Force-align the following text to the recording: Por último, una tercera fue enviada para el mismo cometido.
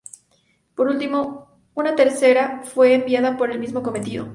Por 0.73 0.87
último, 0.87 1.59
una 1.75 1.95
tercera 1.95 2.63
fue 2.63 2.95
enviada 2.95 3.37
para 3.37 3.53
el 3.53 3.59
mismo 3.59 3.83
cometido. 3.83 4.27